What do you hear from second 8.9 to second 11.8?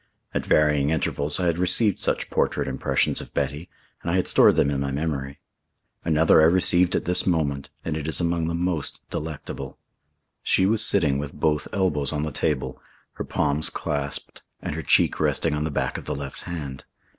delectable. She was sitting with both